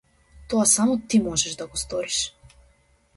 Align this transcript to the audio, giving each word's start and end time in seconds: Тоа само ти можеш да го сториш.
Тоа 0.47 0.63
само 0.71 0.95
ти 1.11 1.19
можеш 1.27 1.59
да 1.61 1.67
го 1.73 1.83
сториш. 1.83 2.19